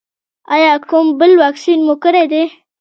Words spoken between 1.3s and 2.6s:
واکسین مو کړی دی؟